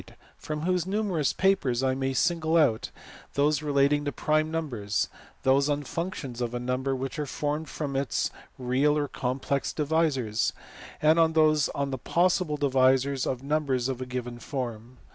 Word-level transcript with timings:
470), 0.39 0.39
from 0.39 0.61
whose 0.63 0.87
numerous 0.87 1.31
papers 1.31 1.83
I 1.83 1.93
may 1.93 2.11
single 2.13 2.57
out 2.57 2.89
those 3.35 3.61
relating 3.61 4.03
to 4.05 4.11
prime 4.11 4.49
numbers; 4.49 5.09
those 5.43 5.69
on 5.69 5.83
functions 5.83 6.41
of 6.41 6.55
a 6.55 6.59
number 6.59 6.95
which 6.95 7.19
are 7.19 7.27
formed 7.27 7.69
from 7.69 7.95
its 7.95 8.31
(real 8.57 8.97
or 8.97 9.07
complex) 9.07 9.71
divisors; 9.71 10.53
and 11.03 11.35
those 11.35 11.69
on 11.75 11.91
the 11.91 11.99
possible 11.99 12.57
divisors 12.57 13.27
of 13.27 13.43
numbers 13.43 13.87
of 13.89 14.01
a 14.01 14.07
given 14.07 14.39
form. 14.39 14.97